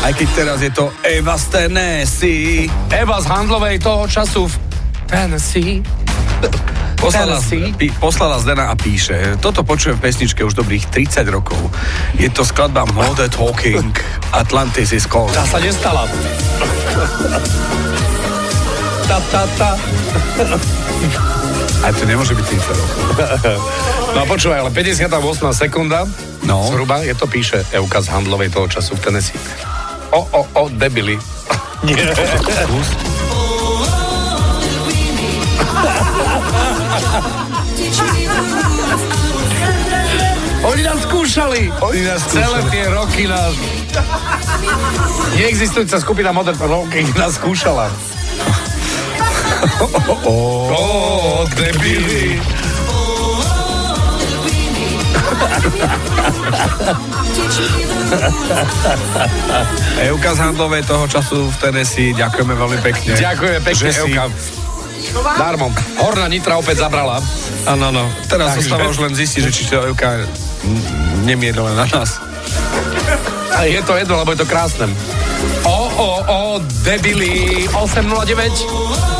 Aj 0.00 0.12
keď 0.16 0.28
teraz 0.32 0.58
je 0.64 0.72
to 0.72 0.88
Eva 1.04 1.36
z 1.36 1.44
Tennessee. 1.52 2.66
Eva 2.88 3.20
z 3.20 3.26
handlovej 3.28 3.76
toho 3.78 4.08
času 4.08 4.48
v 4.48 4.54
Tennessee. 5.04 5.84
Poslala, 7.00 7.40
pí, 7.80 7.88
poslala 7.96 8.36
Zdena 8.40 8.68
a 8.68 8.76
píše, 8.76 9.40
toto 9.40 9.64
počujem 9.64 9.96
v 9.96 10.04
pesničke 10.04 10.44
už 10.44 10.52
dobrých 10.52 10.92
30 10.92 11.24
rokov. 11.32 11.56
Je 12.20 12.28
to 12.28 12.44
skladba 12.44 12.84
Modern 12.92 13.32
Talking, 13.32 13.92
Atlantis 14.36 14.92
is 14.92 15.08
Cold. 15.08 15.32
Tá 15.32 15.44
sa 15.48 15.56
nestala. 15.64 16.04
Ta, 19.08 19.16
ta, 19.32 19.42
ta. 19.56 19.70
A 21.80 21.88
to 21.96 22.04
nemôže 22.04 22.36
byť 22.36 22.44
30 22.44 22.68
rokov. 22.68 23.00
No 24.12 24.18
a 24.20 24.26
počúvaj, 24.28 24.68
ale 24.68 24.70
58. 24.72 25.08
sekunda, 25.56 26.04
No. 26.42 26.66
zhruba, 26.68 27.04
je 27.04 27.14
to 27.14 27.26
píše 27.26 27.64
Euka 27.72 28.00
z 28.00 28.08
handlovej 28.08 28.50
toho 28.50 28.68
času 28.68 28.96
v 28.96 29.00
Tennessee. 29.00 29.40
O, 30.10 30.24
o, 30.24 30.40
o, 30.54 30.68
debili. 30.68 31.18
Nie. 31.84 32.12
Oni 40.60 40.82
nás 40.84 41.00
skúšali. 41.08 41.72
Oni 41.80 42.00
nás 42.04 42.20
Celé 42.28 42.60
skúšali. 42.60 42.70
tie 42.70 42.84
roky 42.92 43.24
nás... 43.24 43.54
Neexistujúca 45.34 45.96
skupina 45.98 46.30
Modern 46.36 46.58
Talking 46.58 47.16
nás 47.16 47.40
skúšala. 47.40 47.88
Ó, 50.28 50.36
oh, 50.68 51.48
debili. 51.56 52.36
Euka 60.00 60.30
z 60.34 60.38
Handlovej 60.40 60.82
toho 60.84 61.04
času 61.06 61.48
v 61.48 61.56
Tennessee, 61.58 62.10
ďakujeme 62.12 62.54
veľmi 62.54 62.78
pekne. 62.80 63.12
Ďakujeme 63.14 63.60
pekne, 63.60 63.78
Že 63.78 63.90
si- 63.92 64.00
Euka. 64.08 64.24
Darmo. 65.34 65.72
Horná 65.96 66.28
Nitra 66.28 66.60
opäť 66.60 66.84
zabrala. 66.84 67.24
Áno, 67.64 67.88
áno. 67.88 68.04
Teraz 68.28 68.52
Takže- 68.54 68.68
zostáva 68.68 68.84
už 68.86 69.00
len 69.00 69.12
zistiť, 69.12 69.40
že 69.42 69.50
či 69.50 69.62
to 69.66 69.80
Euka 69.82 70.22
n- 70.22 70.28
nemiedla 71.24 71.72
len 71.72 71.76
na 71.78 71.86
nás. 71.88 72.20
A 73.50 73.64
je 73.64 73.80
to 73.82 73.96
jedno, 73.96 74.20
lebo 74.20 74.32
je 74.32 74.40
to 74.40 74.48
krásne. 74.48 74.86
O, 75.64 75.76
o, 75.88 76.08
o, 76.22 76.38
debili. 76.84 77.64
809. 77.72 79.19